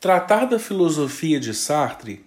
Tratar 0.00 0.46
da 0.46 0.58
filosofia 0.58 1.38
de 1.38 1.52
Sartre 1.52 2.24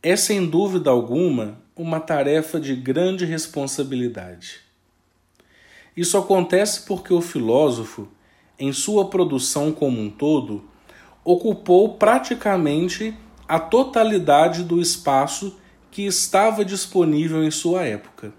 é, 0.00 0.14
sem 0.14 0.46
dúvida 0.46 0.90
alguma, 0.90 1.60
uma 1.74 1.98
tarefa 1.98 2.60
de 2.60 2.76
grande 2.76 3.24
responsabilidade. 3.24 4.60
Isso 5.96 6.16
acontece 6.16 6.82
porque 6.82 7.12
o 7.12 7.20
filósofo, 7.20 8.06
em 8.56 8.72
sua 8.72 9.10
produção 9.10 9.72
como 9.72 10.00
um 10.00 10.08
todo, 10.08 10.62
ocupou 11.24 11.94
praticamente 11.94 13.12
a 13.48 13.58
totalidade 13.58 14.62
do 14.62 14.80
espaço 14.80 15.58
que 15.90 16.06
estava 16.06 16.64
disponível 16.64 17.42
em 17.42 17.50
sua 17.50 17.82
época. 17.82 18.32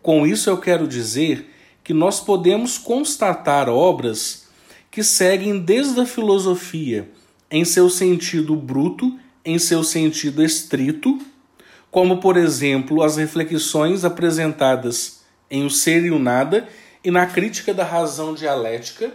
Com 0.00 0.24
isso, 0.24 0.48
eu 0.48 0.58
quero 0.58 0.86
dizer 0.86 1.52
que 1.82 1.92
nós 1.92 2.20
podemos 2.20 2.78
constatar 2.78 3.68
obras 3.68 4.46
que 4.88 5.02
seguem 5.02 5.58
desde 5.58 6.00
a 6.00 6.06
filosofia 6.06 7.10
em 7.50 7.64
seu 7.64 7.88
sentido 7.88 8.56
bruto, 8.56 9.18
em 9.44 9.58
seu 9.58 9.84
sentido 9.84 10.42
estrito, 10.42 11.18
como, 11.90 12.18
por 12.20 12.36
exemplo, 12.36 13.02
as 13.02 13.16
reflexões 13.16 14.04
apresentadas 14.04 15.20
em 15.50 15.64
O 15.64 15.70
Ser 15.70 16.04
e 16.04 16.10
o 16.10 16.18
Nada 16.18 16.68
e 17.02 17.10
na 17.10 17.26
Crítica 17.26 17.72
da 17.72 17.84
Razão 17.84 18.34
Dialética, 18.34 19.14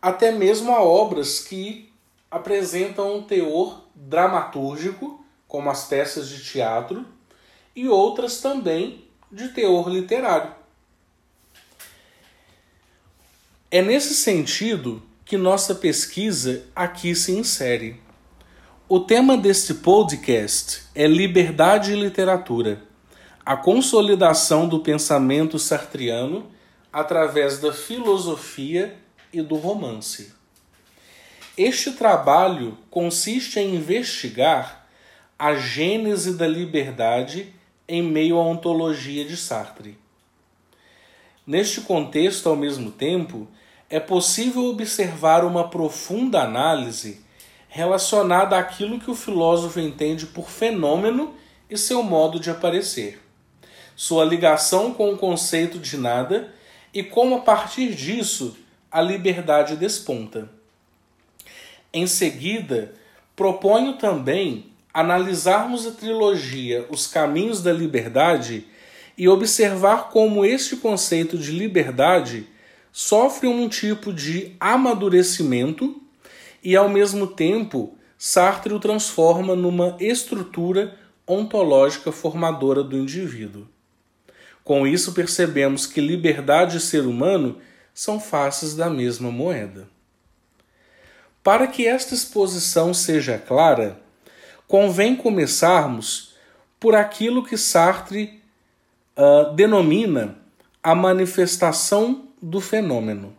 até 0.00 0.30
mesmo 0.30 0.70
a 0.72 0.82
obras 0.82 1.40
que 1.40 1.90
apresentam 2.30 3.16
um 3.16 3.22
teor 3.22 3.82
dramatúrgico, 3.94 5.24
como 5.48 5.70
as 5.70 5.84
peças 5.84 6.28
de 6.28 6.44
teatro, 6.44 7.06
e 7.74 7.88
outras 7.88 8.40
também 8.40 9.04
de 9.32 9.48
teor 9.48 9.88
literário. 9.88 10.54
É 13.70 13.82
nesse 13.82 14.14
sentido 14.14 15.02
que 15.26 15.36
nossa 15.36 15.74
pesquisa 15.74 16.62
aqui 16.74 17.12
se 17.12 17.32
insere. 17.32 18.00
O 18.88 19.00
tema 19.00 19.36
deste 19.36 19.74
podcast 19.74 20.84
é 20.94 21.08
Liberdade 21.08 21.92
e 21.92 22.00
Literatura, 22.00 22.80
a 23.44 23.56
consolidação 23.56 24.68
do 24.68 24.78
pensamento 24.78 25.58
sartriano 25.58 26.48
através 26.92 27.58
da 27.58 27.72
filosofia 27.72 28.96
e 29.32 29.42
do 29.42 29.56
romance. 29.56 30.32
Este 31.58 31.90
trabalho 31.90 32.78
consiste 32.88 33.58
em 33.58 33.74
investigar 33.74 34.86
a 35.36 35.56
gênese 35.56 36.34
da 36.34 36.46
liberdade 36.46 37.52
em 37.88 38.00
meio 38.00 38.38
à 38.38 38.42
ontologia 38.42 39.24
de 39.24 39.36
Sartre. 39.36 39.98
Neste 41.44 41.80
contexto, 41.80 42.48
ao 42.48 42.54
mesmo 42.54 42.92
tempo, 42.92 43.48
é 43.88 44.00
possível 44.00 44.64
observar 44.66 45.44
uma 45.44 45.68
profunda 45.68 46.42
análise 46.42 47.20
relacionada 47.68 48.58
àquilo 48.58 48.98
que 48.98 49.10
o 49.10 49.14
filósofo 49.14 49.78
entende 49.78 50.26
por 50.26 50.48
fenômeno 50.48 51.34
e 51.68 51.76
seu 51.76 52.02
modo 52.02 52.40
de 52.40 52.50
aparecer, 52.50 53.20
sua 53.94 54.24
ligação 54.24 54.92
com 54.92 55.12
o 55.12 55.18
conceito 55.18 55.78
de 55.78 55.96
nada 55.96 56.52
e 56.92 57.02
como 57.02 57.36
a 57.36 57.40
partir 57.40 57.94
disso 57.94 58.56
a 58.90 59.00
liberdade 59.00 59.76
desponta. 59.76 60.48
Em 61.92 62.06
seguida, 62.06 62.94
proponho 63.34 63.94
também 63.94 64.66
analisarmos 64.92 65.86
a 65.86 65.92
trilogia 65.92 66.86
Os 66.88 67.06
Caminhos 67.06 67.62
da 67.62 67.72
Liberdade 67.72 68.66
e 69.18 69.28
observar 69.28 70.08
como 70.08 70.44
este 70.44 70.76
conceito 70.76 71.36
de 71.36 71.50
liberdade 71.50 72.46
sofre 72.98 73.46
um 73.46 73.68
tipo 73.68 74.10
de 74.10 74.56
amadurecimento 74.58 76.00
e, 76.64 76.74
ao 76.74 76.88
mesmo 76.88 77.26
tempo, 77.26 77.94
Sartre 78.16 78.72
o 78.72 78.80
transforma 78.80 79.54
numa 79.54 79.98
estrutura 80.00 80.98
ontológica 81.26 82.10
formadora 82.10 82.82
do 82.82 82.96
indivíduo. 82.96 83.68
Com 84.64 84.86
isso, 84.86 85.12
percebemos 85.12 85.84
que 85.84 86.00
liberdade 86.00 86.78
e 86.78 86.80
ser 86.80 87.02
humano 87.02 87.58
são 87.92 88.18
faces 88.18 88.74
da 88.74 88.88
mesma 88.88 89.30
moeda. 89.30 89.86
Para 91.44 91.66
que 91.66 91.86
esta 91.86 92.14
exposição 92.14 92.94
seja 92.94 93.36
clara, 93.36 94.00
convém 94.66 95.14
começarmos 95.14 96.34
por 96.80 96.94
aquilo 96.94 97.44
que 97.44 97.58
Sartre 97.58 98.42
uh, 99.14 99.54
denomina 99.54 100.38
a 100.82 100.94
manifestação 100.94 102.25
do 102.40 102.60
fenômeno. 102.60 103.34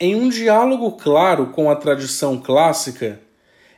Em 0.00 0.14
um 0.14 0.28
diálogo 0.28 0.92
claro 0.92 1.48
com 1.48 1.70
a 1.70 1.76
tradição 1.76 2.40
clássica 2.40 3.20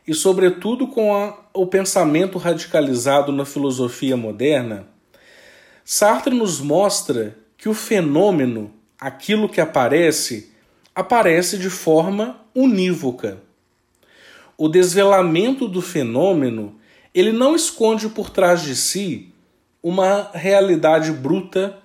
e, 0.06 0.14
sobretudo, 0.14 0.86
com 0.86 1.14
a, 1.14 1.38
o 1.54 1.66
pensamento 1.66 2.36
radicalizado 2.36 3.32
na 3.32 3.44
filosofia 3.44 4.16
moderna, 4.16 4.86
Sartre 5.84 6.34
nos 6.34 6.60
mostra 6.60 7.36
que 7.56 7.68
o 7.68 7.74
fenômeno, 7.74 8.72
aquilo 8.98 9.48
que 9.48 9.60
aparece, 9.60 10.52
aparece 10.94 11.58
de 11.58 11.70
forma 11.70 12.40
unívoca. 12.54 13.40
O 14.58 14.68
desvelamento 14.68 15.66
do 15.66 15.80
fenômeno 15.80 16.78
ele 17.14 17.32
não 17.32 17.56
esconde 17.56 18.08
por 18.08 18.30
trás 18.30 18.62
de 18.62 18.76
si 18.76 19.32
uma 19.82 20.30
realidade 20.32 21.10
bruta 21.12 21.78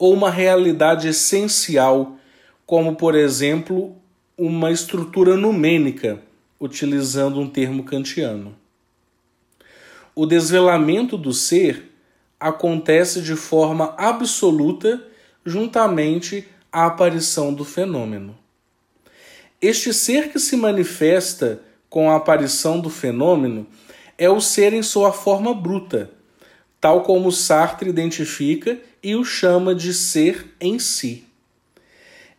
ou 0.00 0.14
uma 0.14 0.30
realidade 0.30 1.08
essencial, 1.08 2.16
como 2.64 2.96
por 2.96 3.14
exemplo 3.14 3.94
uma 4.36 4.72
estrutura 4.72 5.36
numênica, 5.36 6.22
utilizando 6.58 7.38
um 7.38 7.46
termo 7.46 7.84
kantiano. 7.84 8.56
O 10.14 10.24
desvelamento 10.24 11.18
do 11.18 11.34
ser 11.34 11.92
acontece 12.40 13.20
de 13.20 13.36
forma 13.36 13.94
absoluta 13.98 15.06
juntamente 15.44 16.48
à 16.72 16.86
aparição 16.86 17.52
do 17.52 17.64
fenômeno. 17.64 18.38
Este 19.60 19.92
ser 19.92 20.32
que 20.32 20.38
se 20.38 20.56
manifesta 20.56 21.60
com 21.90 22.10
a 22.10 22.16
aparição 22.16 22.80
do 22.80 22.88
fenômeno 22.88 23.66
é 24.16 24.30
o 24.30 24.40
ser 24.40 24.72
em 24.72 24.82
sua 24.82 25.12
forma 25.12 25.52
bruta, 25.52 26.10
tal 26.80 27.02
como 27.02 27.30
Sartre 27.30 27.90
identifica 27.90 28.80
e 29.02 29.14
o 29.14 29.24
chama 29.24 29.74
de 29.74 29.92
ser 29.94 30.54
em 30.60 30.78
si. 30.78 31.24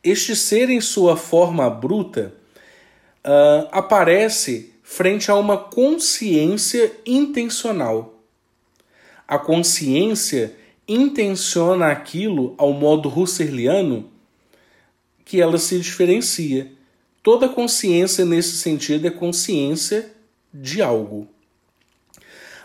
Este 0.04 0.36
ser, 0.36 0.70
em 0.70 0.82
sua 0.82 1.16
forma 1.16 1.70
bruta, 1.70 2.34
uh, 3.26 3.68
aparece 3.72 4.74
frente 4.84 5.30
a 5.30 5.36
uma 5.36 5.58
consciência 5.58 6.92
intencional. 7.06 8.20
A 9.28 9.38
consciência 9.38 10.56
intenciona 10.88 11.88
aquilo 11.88 12.54
ao 12.58 12.74
modo 12.74 13.08
husserliano 13.08 14.10
que 15.24 15.40
ela 15.40 15.58
se 15.58 15.80
diferencia. 15.80 16.72
Toda 17.24 17.48
consciência, 17.48 18.26
nesse 18.26 18.58
sentido, 18.58 19.08
é 19.08 19.12
consciência 19.12 20.12
de 20.54 20.82
algo. 20.82 21.28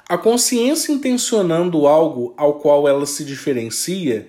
A 0.09 0.17
consciência 0.17 0.93
intencionando 0.93 1.89
algo 1.89 2.33
ao 2.37 2.61
qual 2.61 2.87
ela 2.87 3.05
se 3.07 3.25
diferencia, 3.25 4.29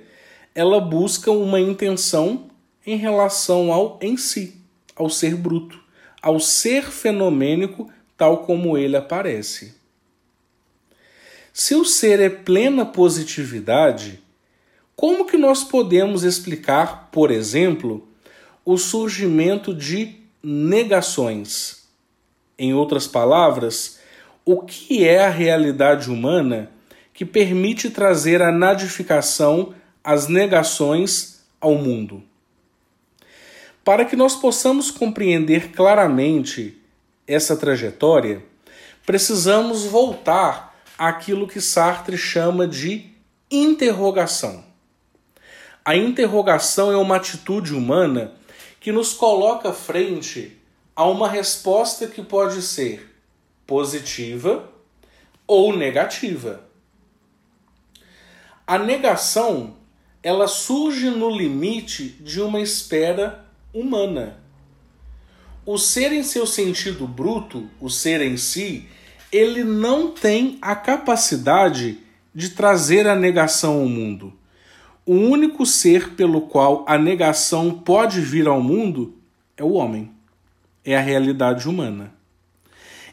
ela 0.55 0.79
busca 0.79 1.29
uma 1.29 1.59
intenção 1.59 2.49
em 2.83 2.97
relação 2.97 3.71
ao 3.71 3.99
em 4.01 4.17
si, 4.17 4.59
ao 4.95 5.07
ser 5.07 5.35
bruto, 5.35 5.79
ao 6.19 6.39
ser 6.39 6.85
fenomênico 6.85 7.91
tal 8.17 8.39
como 8.39 8.75
ele 8.75 8.97
aparece. 8.97 9.75
Se 11.53 11.75
o 11.75 11.85
ser 11.85 12.19
é 12.19 12.29
plena 12.29 12.83
positividade, 12.83 14.19
como 14.95 15.25
que 15.25 15.37
nós 15.37 15.63
podemos 15.63 16.23
explicar, 16.23 17.09
por 17.11 17.29
exemplo, 17.29 18.07
o 18.65 18.77
surgimento 18.77 19.75
de 19.75 20.15
negações? 20.41 21.87
Em 22.57 22.73
outras 22.73 23.05
palavras, 23.05 23.99
o 24.47 24.61
que 24.61 25.05
é 25.05 25.25
a 25.25 25.29
realidade 25.29 26.09
humana 26.09 26.71
que 27.13 27.25
permite 27.25 27.89
trazer 27.89 28.41
a 28.41 28.49
nadificação, 28.49 29.75
as 30.01 30.29
negações 30.29 31.43
ao 31.59 31.75
mundo. 31.75 32.23
Para 33.83 34.05
que 34.05 34.15
nós 34.15 34.37
possamos 34.37 34.89
compreender 34.89 35.73
claramente 35.73 36.81
essa 37.27 37.57
trajetória, 37.57 38.41
precisamos 39.05 39.83
voltar 39.83 40.79
àquilo 40.97 41.45
que 41.45 41.59
Sartre 41.59 42.17
chama 42.17 42.65
de 42.65 43.11
interrogação. 43.51 44.63
A 45.83 45.93
interrogação 45.93 46.89
é 46.89 46.95
uma 46.95 47.17
atitude 47.17 47.73
humana 47.73 48.31
que 48.79 48.93
nos 48.93 49.11
coloca 49.11 49.73
frente 49.73 50.57
a 50.95 51.05
uma 51.05 51.27
resposta 51.27 52.07
que 52.07 52.21
pode 52.21 52.61
ser 52.61 53.16
positiva 53.67 54.71
ou 55.45 55.75
negativa. 55.75 56.63
A 58.65 58.79
negação 58.79 59.75
ela 60.23 60.47
surge 60.47 61.09
no 61.09 61.29
limite 61.29 62.17
de 62.19 62.41
uma 62.41 62.59
espera 62.59 63.45
humana. 63.73 64.41
o 65.65 65.77
ser 65.77 66.13
em 66.13 66.23
seu 66.23 66.47
sentido 66.47 67.05
bruto, 67.05 67.69
o 67.79 67.89
ser 67.89 68.21
em 68.21 68.37
si, 68.37 68.87
ele 69.31 69.65
não 69.65 70.11
tem 70.11 70.57
a 70.61 70.73
capacidade 70.73 71.99
de 72.33 72.51
trazer 72.51 73.05
a 73.05 73.15
negação 73.15 73.81
ao 73.81 73.85
mundo. 73.85 74.33
O 75.05 75.13
único 75.13 75.65
ser 75.65 76.11
pelo 76.11 76.41
qual 76.41 76.85
a 76.87 76.97
negação 76.97 77.71
pode 77.71 78.21
vir 78.21 78.47
ao 78.47 78.61
mundo 78.61 79.17
é 79.57 79.63
o 79.63 79.73
homem, 79.73 80.09
é 80.85 80.95
a 80.95 81.01
realidade 81.01 81.67
humana. 81.67 82.16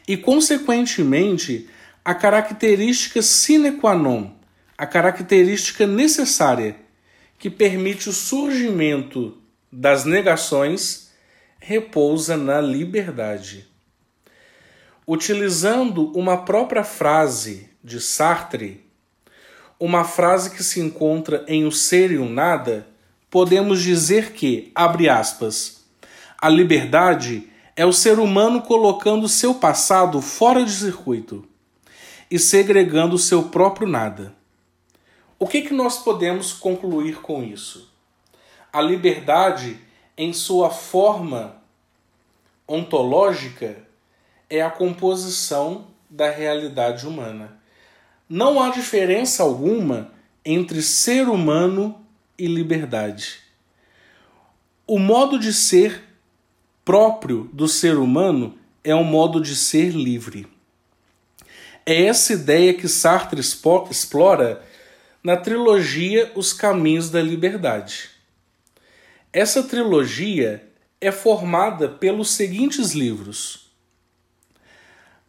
E, 0.07 0.15
consequentemente, 0.15 1.69
a 2.03 2.13
característica 2.13 3.21
sine 3.21 3.73
qua 3.73 3.95
non, 3.95 4.35
a 4.77 4.85
característica 4.85 5.87
necessária 5.87 6.75
que 7.39 7.49
permite 7.49 8.09
o 8.09 8.13
surgimento 8.13 9.37
das 9.71 10.05
negações, 10.05 11.11
repousa 11.59 12.37
na 12.37 12.61
liberdade. 12.61 13.67
Utilizando 15.07 16.11
uma 16.17 16.45
própria 16.45 16.83
frase 16.83 17.69
de 17.83 17.99
Sartre, 17.99 18.85
uma 19.79 20.03
frase 20.03 20.51
que 20.51 20.63
se 20.63 20.79
encontra 20.79 21.43
em 21.47 21.65
O 21.65 21.71
Ser 21.71 22.11
e 22.11 22.17
o 22.17 22.29
Nada, 22.29 22.87
podemos 23.29 23.81
dizer 23.81 24.31
que, 24.31 24.71
abre 24.73 25.09
aspas, 25.09 25.83
a 26.37 26.47
liberdade 26.47 27.49
é 27.75 27.85
o 27.85 27.91
ser 27.91 28.19
humano 28.19 28.61
colocando 28.61 29.27
seu 29.27 29.55
passado 29.55 30.21
fora 30.21 30.63
de 30.63 30.71
circuito 30.71 31.45
e 32.31 32.39
segregando 32.39 33.15
o 33.15 33.19
seu 33.19 33.43
próprio 33.43 33.87
nada. 33.87 34.33
O 35.37 35.45
que, 35.45 35.61
que 35.61 35.73
nós 35.73 35.97
podemos 35.97 36.53
concluir 36.53 37.21
com 37.21 37.43
isso? 37.43 37.91
A 38.71 38.81
liberdade, 38.81 39.77
em 40.17 40.31
sua 40.31 40.69
forma 40.69 41.61
ontológica, 42.65 43.85
é 44.49 44.61
a 44.61 44.69
composição 44.69 45.87
da 46.09 46.29
realidade 46.29 47.05
humana. 47.05 47.59
Não 48.29 48.61
há 48.61 48.69
diferença 48.69 49.43
alguma 49.43 50.11
entre 50.43 50.81
ser 50.81 51.27
humano 51.27 52.01
e 52.37 52.47
liberdade. 52.47 53.39
O 54.87 54.97
modo 54.97 55.37
de 55.37 55.53
ser 55.53 56.03
próprio 56.85 57.49
do 57.51 57.67
ser 57.67 57.97
humano 57.97 58.57
é 58.83 58.95
um 58.95 59.03
modo 59.03 59.41
de 59.41 59.55
ser 59.55 59.89
livre. 59.89 60.47
É 61.83 62.05
essa 62.05 62.33
ideia 62.33 62.75
que 62.75 62.87
Sartre 62.87 63.41
explora 63.41 64.63
na 65.23 65.35
trilogia 65.35 66.31
Os 66.35 66.53
Caminhos 66.53 67.09
da 67.09 67.19
Liberdade. 67.21 68.11
Essa 69.33 69.63
trilogia 69.63 70.63
é 71.01 71.11
formada 71.11 71.89
pelos 71.89 72.29
seguintes 72.29 72.93
livros: 72.93 73.71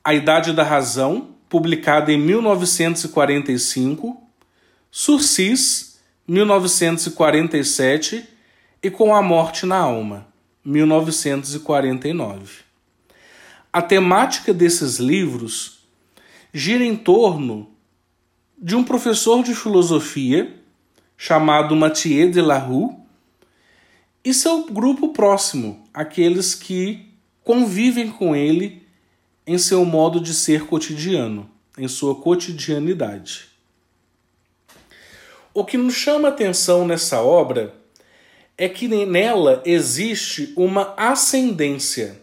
A 0.05 0.13
Idade 0.13 0.53
da 0.53 0.63
Razão, 0.63 1.35
publicada 1.49 2.13
em 2.13 2.19
1945, 2.19 4.23
Surcis, 4.91 5.99
1947 6.29 8.29
e 8.83 8.91
Com 8.91 9.15
a 9.15 9.23
Morte 9.23 9.65
na 9.65 9.79
Alma, 9.79 10.27
1949. 10.67 12.65
A 13.73 13.81
temática 13.81 14.53
desses 14.53 14.99
livros 14.99 15.87
gira 16.53 16.85
em 16.85 16.97
torno 16.97 17.71
de 18.59 18.75
um 18.75 18.83
professor 18.83 19.45
de 19.45 19.55
filosofia 19.55 20.53
chamado 21.17 21.77
Mathieu 21.77 22.31
de 22.31 22.41
la 22.41 22.59
Rue 22.59 22.97
e 24.25 24.35
seu 24.35 24.67
grupo 24.67 25.13
próximo, 25.13 25.87
aqueles 25.95 26.55
que 26.55 27.07
convivem 27.45 28.11
com 28.11 28.35
ele 28.35 28.85
em 29.47 29.59
seu 29.59 29.85
modo 29.85 30.21
de 30.21 30.35
ser 30.35 30.67
cotidiano, 30.67 31.49
em 31.79 31.87
sua 31.87 32.17
cotidianidade. 32.17 33.47
O 35.55 35.65
que 35.65 35.79
nos 35.79 35.95
chama 35.95 36.29
atenção 36.29 36.85
nessa 36.85 37.23
obra 37.23 37.86
é 38.59 38.69
que 38.69 38.89
nela 38.89 39.63
existe 39.65 40.53
uma 40.57 40.95
ascendência 40.97 42.21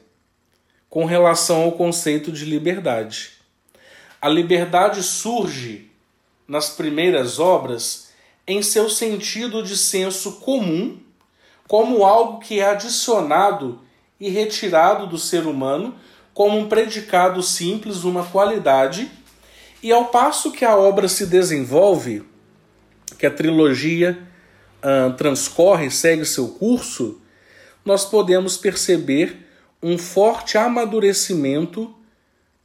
com 0.89 1.05
relação 1.05 1.63
ao 1.63 1.73
conceito 1.73 2.31
de 2.31 2.45
liberdade. 2.45 3.31
A 4.21 4.29
liberdade 4.29 5.03
surge 5.03 5.89
nas 6.47 6.69
primeiras 6.69 7.39
obras 7.39 8.09
em 8.47 8.61
seu 8.61 8.89
sentido 8.89 9.63
de 9.63 9.77
senso 9.77 10.33
comum, 10.33 10.99
como 11.67 12.03
algo 12.03 12.39
que 12.39 12.59
é 12.59 12.65
adicionado 12.65 13.81
e 14.19 14.29
retirado 14.29 15.07
do 15.07 15.17
ser 15.17 15.45
humano 15.45 15.95
como 16.33 16.57
um 16.57 16.67
predicado 16.67 17.43
simples, 17.43 18.03
uma 18.03 18.25
qualidade, 18.25 19.09
e 19.81 19.91
ao 19.91 20.05
passo 20.05 20.51
que 20.51 20.65
a 20.65 20.75
obra 20.75 21.07
se 21.07 21.27
desenvolve, 21.27 22.23
que 23.19 23.25
a 23.25 23.31
trilogia 23.31 24.27
uh, 24.83 25.13
transcorre, 25.13 25.89
segue 25.89 26.25
seu 26.25 26.49
curso, 26.49 27.21
nós 27.85 28.05
podemos 28.05 28.57
perceber 28.57 29.37
um 29.81 29.97
forte 29.97 30.57
amadurecimento 30.57 31.93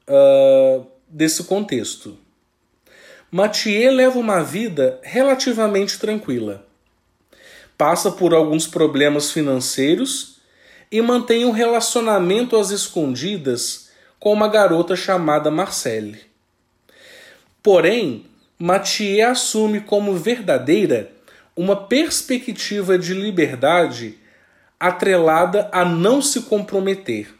uh, 0.09 0.87
desse 1.09 1.45
contexto. 1.45 2.17
Mathieu 3.31 3.93
leva 3.93 4.19
uma 4.19 4.43
vida 4.43 4.99
relativamente 5.03 5.99
tranquila. 5.99 6.67
Passa 7.77 8.11
por 8.11 8.33
alguns 8.35 8.67
problemas 8.67 9.31
financeiros 9.31 10.39
e 10.91 11.01
mantém 11.03 11.45
um 11.45 11.51
relacionamento 11.51 12.57
às 12.57 12.71
escondidas 12.71 13.91
com 14.19 14.33
uma 14.33 14.49
garota 14.49 14.97
chamada 14.97 15.51
Marcelle. 15.51 16.21
Porém, 17.63 18.25
Mathieu 18.59 19.29
assume 19.29 19.81
como 19.81 20.15
verdadeira 20.15 21.13
uma 21.59 21.75
perspectiva 21.75 22.97
de 22.97 23.13
liberdade 23.13 24.17
atrelada 24.79 25.69
a 25.73 25.85
não 25.85 26.23
se 26.23 26.43
comprometer. 26.43 27.35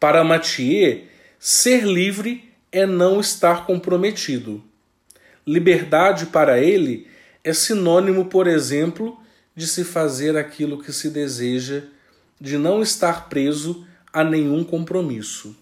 Para 0.00 0.24
Mathieu, 0.24 1.04
ser 1.38 1.84
livre 1.84 2.50
é 2.72 2.86
não 2.86 3.20
estar 3.20 3.66
comprometido. 3.66 4.64
Liberdade 5.46 6.24
para 6.24 6.58
ele 6.58 7.06
é 7.44 7.52
sinônimo, 7.52 8.24
por 8.24 8.46
exemplo, 8.46 9.20
de 9.54 9.66
se 9.66 9.84
fazer 9.84 10.34
aquilo 10.34 10.82
que 10.82 10.90
se 10.90 11.10
deseja, 11.10 11.82
de 12.40 12.56
não 12.56 12.80
estar 12.80 13.28
preso 13.28 13.86
a 14.10 14.24
nenhum 14.24 14.64
compromisso. 14.64 15.54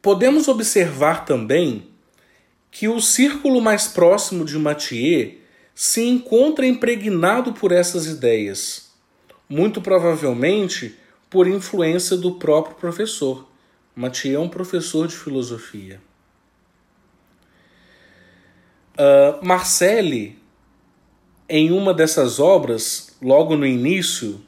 Podemos 0.00 0.46
observar 0.46 1.24
também 1.24 1.95
que 2.78 2.88
o 2.88 3.00
círculo 3.00 3.58
mais 3.58 3.88
próximo 3.88 4.44
de 4.44 4.58
Mathieu 4.58 5.38
se 5.74 6.02
encontra 6.02 6.66
impregnado 6.66 7.54
por 7.54 7.72
essas 7.72 8.04
ideias. 8.04 8.92
Muito 9.48 9.80
provavelmente 9.80 10.94
por 11.30 11.46
influência 11.46 12.18
do 12.18 12.34
próprio 12.34 12.76
professor. 12.76 13.48
Mathieu 13.94 14.42
é 14.42 14.44
um 14.44 14.48
professor 14.50 15.08
de 15.08 15.16
filosofia. 15.16 16.02
Uh, 18.92 19.42
Marcelle, 19.42 20.38
em 21.48 21.72
uma 21.72 21.94
dessas 21.94 22.38
obras, 22.38 23.16
logo 23.22 23.56
no 23.56 23.64
início, 23.64 24.38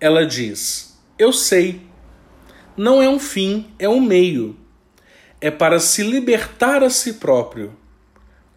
ela 0.00 0.26
diz: 0.26 0.98
Eu 1.16 1.32
sei, 1.32 1.82
não 2.76 3.00
é 3.00 3.08
um 3.08 3.20
fim, 3.20 3.72
é 3.78 3.88
um 3.88 4.00
meio. 4.00 4.56
É 5.42 5.50
para 5.50 5.78
se 5.78 6.02
libertar 6.02 6.82
a 6.82 6.88
si 6.88 7.14
próprio, 7.14 7.76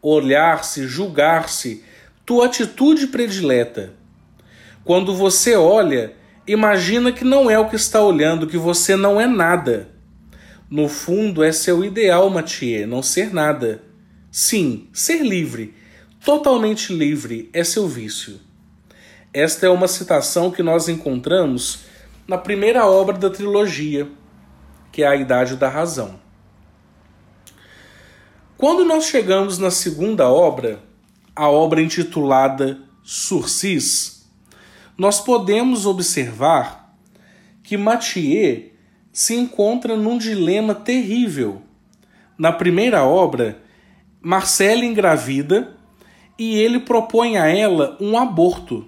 olhar-se, 0.02 0.88
julgar-se, 0.88 1.84
tua 2.26 2.46
atitude 2.46 3.08
predileta. 3.08 3.94
Quando 4.86 5.14
você 5.14 5.58
olha, 5.58 6.16
Imagina 6.48 7.12
que 7.12 7.24
não 7.24 7.50
é 7.50 7.58
o 7.58 7.68
que 7.68 7.76
está 7.76 8.00
olhando, 8.04 8.46
que 8.46 8.58
você 8.58 8.96
não 8.96 9.20
é 9.20 9.26
nada. 9.26 9.90
No 10.70 10.88
fundo, 10.88 11.44
é 11.44 11.52
seu 11.52 11.84
ideal, 11.84 12.30
Mathieu, 12.30 12.88
não 12.88 13.02
ser 13.02 13.34
nada. 13.34 13.82
Sim, 14.30 14.88
ser 14.94 15.24
livre, 15.24 15.74
totalmente 16.24 16.94
livre, 16.94 17.50
é 17.52 17.64
seu 17.64 17.88
vício. 17.88 18.40
Esta 19.34 19.66
é 19.66 19.70
uma 19.70 19.88
citação 19.88 20.52
que 20.52 20.62
nós 20.62 20.88
encontramos 20.88 21.80
na 22.28 22.38
primeira 22.38 22.86
obra 22.86 23.18
da 23.18 23.30
trilogia, 23.30 24.08
que 24.92 25.02
é 25.02 25.08
A 25.08 25.16
Idade 25.16 25.56
da 25.56 25.68
Razão. 25.68 26.20
Quando 28.58 28.86
nós 28.86 29.08
chegamos 29.08 29.60
na 29.60 29.70
segunda 29.70 30.30
obra, 30.30 30.82
a 31.36 31.50
obra 31.50 31.82
intitulada 31.82 32.80
Surcis, 33.04 34.26
nós 34.98 35.20
podemos 35.20 35.86
observar 35.86 36.96
que 37.62 37.76
Mathieu 37.76 38.72
se 39.12 39.36
encontra 39.36 39.98
num 39.98 40.18
dilema 40.18 40.74
terrível. 40.74 41.62
Na 42.38 42.50
primeira 42.54 43.04
obra, 43.04 43.62
Marcela 44.22 44.86
engravida 44.86 45.76
e 46.40 46.56
ele 46.56 46.80
propõe 46.80 47.36
a 47.36 47.48
ela 47.48 47.98
um 48.00 48.18
aborto. 48.18 48.88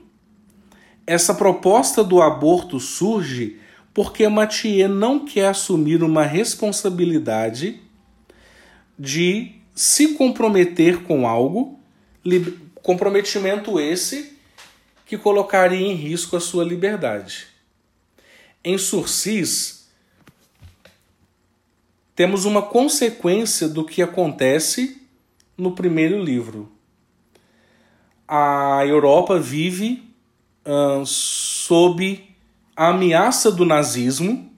essa 1.05 1.33
proposta 1.33 2.05
do 2.05 2.21
aborto 2.21 2.79
surge 2.79 3.59
porque 3.93 4.29
Mathieu 4.29 4.87
não 4.87 5.25
quer 5.25 5.49
assumir 5.49 6.01
uma 6.03 6.23
responsabilidade 6.23 7.81
de 8.97 9.56
se 9.77 10.15
comprometer 10.15 11.03
com 11.03 11.27
algo, 11.27 11.79
comprometimento 12.81 13.79
esse 13.79 14.35
que 15.05 15.19
colocaria 15.19 15.85
em 15.85 15.93
risco 15.93 16.35
a 16.35 16.39
sua 16.39 16.63
liberdade. 16.63 17.45
Em 18.63 18.75
Sursis, 18.75 19.87
temos 22.15 22.43
uma 22.43 22.63
consequência 22.63 23.69
do 23.69 23.85
que 23.85 24.01
acontece 24.01 24.99
no 25.55 25.73
primeiro 25.73 26.23
livro. 26.23 26.71
A 28.27 28.83
Europa 28.83 29.39
vive 29.39 30.11
uh, 30.65 31.05
sob 31.05 32.35
a 32.75 32.87
ameaça 32.87 33.51
do 33.51 33.63
nazismo 33.63 34.51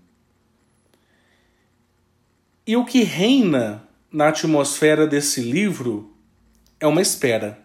e 2.65 2.77
o 2.77 2.85
que 2.85 3.03
reina 3.03 3.88
na 4.11 4.29
atmosfera 4.29 5.05
desse 5.05 5.41
livro 5.41 6.13
é 6.79 6.87
uma 6.87 7.01
espera. 7.01 7.59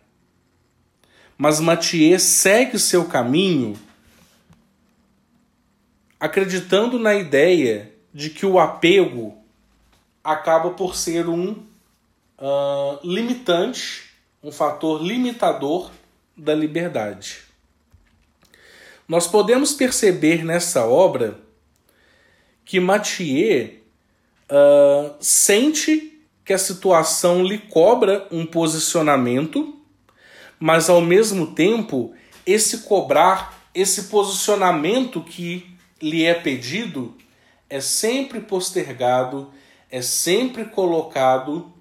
Mas 1.36 1.60
Mathieu 1.60 2.18
segue 2.18 2.78
seu 2.78 3.06
caminho 3.06 3.76
acreditando 6.20 6.98
na 6.98 7.14
ideia 7.14 7.92
de 8.12 8.30
que 8.30 8.46
o 8.46 8.58
apego 8.58 9.36
acaba 10.22 10.70
por 10.70 10.94
ser 10.96 11.28
um 11.28 11.50
uh, 12.38 12.98
limitante, 13.02 14.10
um 14.42 14.52
fator 14.52 15.02
limitador 15.02 15.90
da 16.36 16.54
liberdade. 16.54 17.42
Nós 19.06 19.26
podemos 19.26 19.74
perceber 19.74 20.44
nessa 20.44 20.86
obra 20.86 21.38
que 22.64 22.80
Mathieu 22.80 23.74
uh, 24.50 25.14
sente 25.20 26.13
que 26.44 26.52
a 26.52 26.58
situação 26.58 27.42
lhe 27.42 27.58
cobra 27.58 28.28
um 28.30 28.44
posicionamento, 28.44 29.78
mas 30.58 30.90
ao 30.90 31.00
mesmo 31.00 31.54
tempo 31.54 32.14
esse 32.46 32.78
cobrar, 32.78 33.68
esse 33.74 34.04
posicionamento 34.04 35.22
que 35.22 35.74
lhe 36.00 36.24
é 36.24 36.34
pedido 36.34 37.16
é 37.70 37.80
sempre 37.80 38.40
postergado, 38.40 39.50
é 39.90 40.02
sempre 40.02 40.66
colocado 40.66 41.72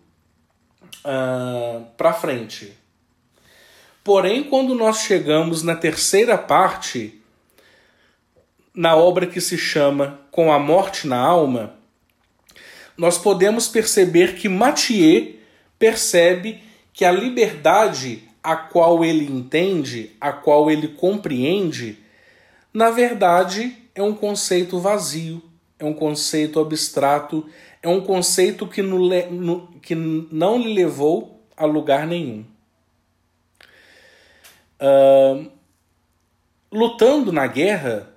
uh, 1.04 1.86
para 1.98 2.14
frente. 2.14 2.74
Porém, 4.04 4.44
quando 4.44 4.74
nós 4.76 5.00
chegamos 5.00 5.62
na 5.62 5.76
terceira 5.76 6.38
parte, 6.38 7.22
na 8.74 8.96
obra 8.96 9.28
que 9.28 9.40
se 9.40 9.58
chama 9.58 10.20
Com 10.32 10.52
a 10.52 10.60
Morte 10.60 11.08
na 11.08 11.20
Alma, 11.20 11.76
nós 12.98 13.18
podemos 13.18 13.68
perceber 13.68 14.36
que 14.36 14.48
Mathieu 14.48 15.36
percebe 15.78 16.62
que 16.94 17.04
a 17.04 17.12
liberdade 17.12 18.24
a 18.44 18.56
qual 18.58 19.06
ele 19.06 19.26
entende, 19.26 20.12
a 20.20 20.34
qual 20.34 20.70
ele 20.70 20.90
compreende, 20.90 21.98
na 22.74 22.92
verdade 22.92 23.78
é 23.96 24.04
um 24.04 24.14
conceito 24.14 24.80
vazio, 24.80 25.42
é 25.80 25.86
um 25.86 25.94
conceito 25.94 26.60
abstrato, 26.60 27.48
é 27.82 27.88
um 27.88 28.02
conceito 28.02 28.68
que, 28.68 28.82
no, 28.82 29.10
no, 29.32 29.68
que 29.82 29.96
não 29.96 30.58
lhe 30.58 30.74
levou 30.74 31.42
a 31.56 31.66
lugar 31.66 32.06
nenhum. 32.06 32.46
Uh, 34.82 35.50
lutando 36.72 37.32
na 37.32 37.48
guerra, 37.48 38.10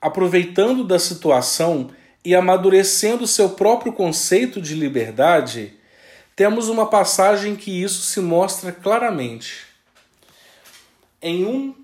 aproveitando 0.00 0.84
da 0.84 0.98
situação 0.98 1.90
e 2.24 2.34
amadurecendo 2.34 3.26
seu 3.26 3.50
próprio 3.50 3.92
conceito 3.92 4.60
de 4.60 4.74
liberdade, 4.74 5.74
temos 6.34 6.68
uma 6.68 6.86
passagem 6.86 7.54
que 7.54 7.82
isso 7.82 8.02
se 8.02 8.20
mostra 8.20 8.72
claramente. 8.72 9.66
Em 11.20 11.44
um 11.44 11.74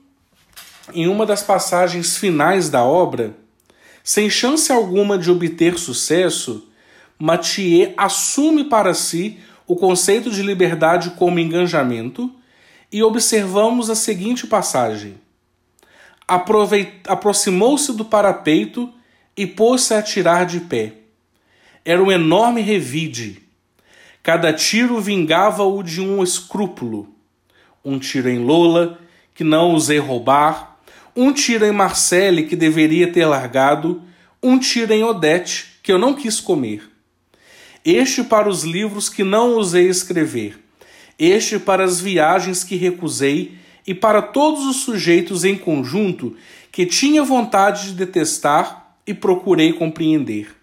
em 0.92 1.06
uma 1.06 1.24
das 1.24 1.40
passagens 1.40 2.16
finais 2.16 2.68
da 2.68 2.82
obra, 2.82 3.36
sem 4.02 4.28
chance 4.28 4.72
alguma 4.72 5.16
de 5.16 5.30
obter 5.30 5.78
sucesso, 5.78 6.68
Mathieu 7.16 7.92
assume 7.96 8.64
para 8.64 8.92
si 8.92 9.38
o 9.66 9.76
conceito 9.76 10.30
de 10.30 10.42
liberdade 10.42 11.10
como 11.10 11.38
engajamento 11.38 12.34
e 12.90 13.04
observamos 13.04 13.88
a 13.88 13.94
seguinte 13.94 14.46
passagem. 14.48 15.20
Aproximou-se 17.06 17.92
do 17.92 18.04
parapeito 18.04 18.92
e 19.40 19.46
pôs-se 19.46 19.94
a 19.94 20.02
tirar 20.02 20.44
de 20.44 20.60
pé. 20.60 20.92
Era 21.82 22.02
um 22.02 22.12
enorme 22.12 22.60
revide. 22.60 23.40
Cada 24.22 24.52
tiro 24.52 25.00
vingava-o 25.00 25.82
de 25.82 25.98
um 25.98 26.22
escrúpulo. 26.22 27.08
Um 27.82 27.98
tiro 27.98 28.28
em 28.28 28.38
Lola, 28.38 29.00
que 29.34 29.42
não 29.42 29.70
ousei 29.70 29.98
roubar, 29.98 30.78
um 31.16 31.32
tiro 31.32 31.64
em 31.64 31.72
Marcelle, 31.72 32.42
que 32.46 32.54
deveria 32.54 33.10
ter 33.10 33.24
largado, 33.24 34.02
um 34.42 34.58
tiro 34.58 34.92
em 34.92 35.02
Odete, 35.02 35.78
que 35.82 35.90
eu 35.90 35.98
não 35.98 36.12
quis 36.12 36.38
comer. 36.38 36.82
Este 37.82 38.22
para 38.22 38.46
os 38.46 38.62
livros 38.62 39.08
que 39.08 39.24
não 39.24 39.54
ousei 39.54 39.88
escrever, 39.88 40.62
este 41.18 41.58
para 41.58 41.82
as 41.82 41.98
viagens 41.98 42.62
que 42.62 42.76
recusei 42.76 43.56
e 43.86 43.94
para 43.94 44.20
todos 44.20 44.66
os 44.66 44.82
sujeitos 44.82 45.44
em 45.46 45.56
conjunto 45.56 46.36
que 46.70 46.84
tinha 46.84 47.24
vontade 47.24 47.86
de 47.86 47.94
detestar 47.94 48.80
e 49.10 49.14
procurei 49.14 49.72
compreender. 49.72 50.54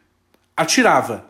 Atirava, 0.56 1.26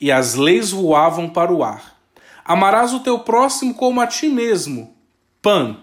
e 0.00 0.10
as 0.10 0.34
leis 0.34 0.70
voavam 0.70 1.28
para 1.28 1.52
o 1.52 1.62
ar. 1.62 1.96
Amarás 2.44 2.92
o 2.92 3.00
teu 3.00 3.20
próximo 3.20 3.74
como 3.74 4.00
a 4.00 4.06
ti 4.06 4.28
mesmo. 4.28 4.94
Pan. 5.40 5.78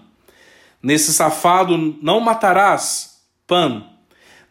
Nesse 0.81 1.13
safado 1.13 1.77
não 2.01 2.19
matarás, 2.19 3.21
Pan. 3.47 3.85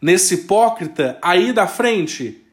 Nesse 0.01 0.33
hipócrita 0.33 1.17
aí 1.21 1.53
da 1.53 1.67
frente, 1.67 2.43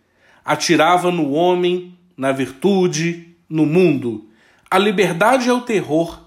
atirava 0.45 1.11
no 1.11 1.33
homem, 1.33 1.99
na 2.17 2.33
virtude, 2.33 3.35
no 3.49 3.67
mundo. 3.67 4.29
A 4.71 4.79
liberdade 4.79 5.49
é 5.49 5.53
o 5.53 5.63
terror. 5.63 6.21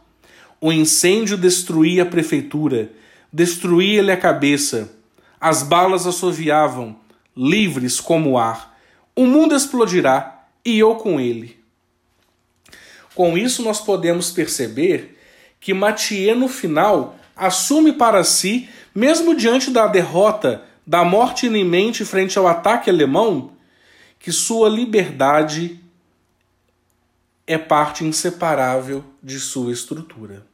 O 0.59 0.71
incêndio 0.71 1.37
destruía 1.37 2.03
a 2.03 2.07
prefeitura, 2.07 2.91
destruía-lhe 3.31 4.11
a 4.11 4.17
cabeça. 4.17 4.91
As 5.39 5.61
balas 5.61 6.07
assoviavam, 6.07 7.02
livres 7.35 7.99
como 7.99 8.31
o 8.31 8.37
ar. 8.37 8.77
O 9.15 9.25
mundo 9.25 9.55
explodirá 9.55 10.47
e 10.65 10.79
eu 10.79 10.95
com 10.95 11.19
ele. 11.19 11.59
Com 13.15 13.37
isso, 13.37 13.61
nós 13.61 13.79
podemos 13.79 14.31
perceber 14.31 15.19
que 15.59 15.73
Mathieu, 15.73 16.35
no 16.35 16.47
final, 16.47 17.15
assume 17.35 17.93
para 17.93 18.23
si, 18.23 18.67
mesmo 18.93 19.35
diante 19.35 19.71
da 19.71 19.87
derrota, 19.87 20.63
da 20.85 21.03
morte 21.03 21.45
iminente 21.45 22.03
frente 22.03 22.37
ao 22.37 22.47
ataque 22.47 22.89
alemão, 22.89 23.51
que 24.19 24.31
sua 24.31 24.69
liberdade 24.69 25.79
é 27.45 27.57
parte 27.57 28.03
inseparável 28.03 29.03
de 29.21 29.39
sua 29.39 29.71
estrutura. 29.71 30.45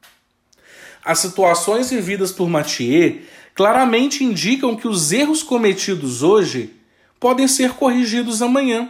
As 1.04 1.20
situações 1.20 1.90
vividas 1.90 2.32
por 2.32 2.50
Mathieu 2.50 3.22
claramente 3.60 4.24
indicam 4.24 4.74
que 4.74 4.88
os 4.88 5.12
erros 5.12 5.44
cometidos 5.44 6.24
hoje 6.24 6.76
podem 7.20 7.46
ser 7.46 7.72
corrigidos 7.72 8.42
amanhã, 8.42 8.90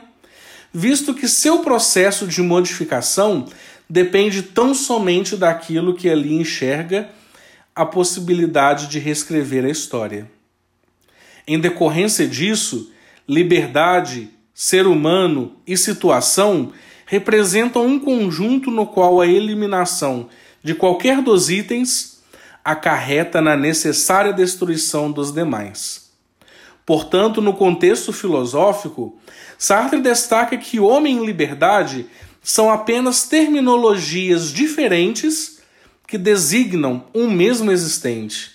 visto 0.72 1.12
que 1.12 1.28
seu 1.28 1.64
processo 1.64 2.28
de 2.28 2.40
modificação 2.44 3.48
depende 3.90 4.44
tão 4.44 4.76
somente 4.76 5.36
daquilo 5.36 5.96
que 5.96 6.08
ali 6.08 6.36
enxerga 6.36 7.10
a 7.74 7.84
possibilidade 7.84 8.86
de 8.86 9.00
reescrever 9.00 9.66
a 9.66 9.72
história. 9.72 10.30
Em 11.48 11.60
decorrência 11.60 12.28
disso, 12.28 12.92
liberdade, 13.28 14.30
ser 14.54 14.86
humano 14.86 15.56
e 15.66 15.76
situação 15.76 16.72
representam 17.08 17.88
um 17.88 18.00
conjunto 18.00 18.70
no 18.70 18.86
qual 18.86 19.20
a 19.20 19.26
eliminação 19.26 20.30
de 20.64 20.76
qualquer 20.76 21.24
dos 21.24 21.50
itens 21.50 22.09
acarreta 22.72 23.42
na 23.42 23.58
necessária 23.58 24.32
destruição 24.32 25.12
dos 25.12 25.32
demais. 25.32 26.12
Portanto, 26.86 27.42
no 27.42 27.54
contexto 27.54 28.14
filosófico, 28.14 29.20
Sartre 29.58 30.00
destaca 30.00 30.56
que 30.56 30.80
homem 30.80 31.18
e 31.18 31.26
liberdade 31.26 32.06
são 32.44 32.70
apenas 32.70 33.28
terminologias 33.28 34.52
diferentes 34.52 35.62
que 36.08 36.18
designam 36.18 37.06
um 37.14 37.30
mesmo 37.30 37.72
existente. 37.72 38.52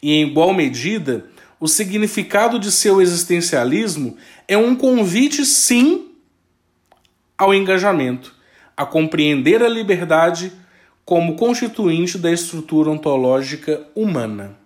E, 0.00 0.12
em 0.12 0.28
igual 0.28 0.54
medida, 0.54 1.26
o 1.58 1.66
significado 1.66 2.58
de 2.58 2.70
seu 2.70 3.02
existencialismo 3.02 4.16
é 4.46 4.56
um 4.56 4.76
convite, 4.76 5.44
sim, 5.44 6.12
ao 7.36 7.52
engajamento, 7.52 8.32
a 8.76 8.86
compreender 8.86 9.62
a 9.62 9.68
liberdade 9.68 10.52
como 11.04 11.36
constituinte 11.36 12.18
da 12.18 12.30
estrutura 12.30 12.90
ontológica 12.90 13.86
humana. 13.94 14.59